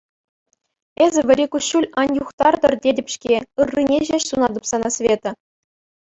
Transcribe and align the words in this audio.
Эсӗ 1.07 1.21
вӗри 1.31 1.45
куҫҫуль 1.55 1.87
ан 2.05 2.09
юхтартӑр 2.21 2.73
тетӗп-ҫке, 2.87 3.37
ыррине 3.67 3.99
ҫеҫ 4.09 4.23
сунатӑп 4.27 4.65
сана, 4.73 4.89
Света. 4.99 5.31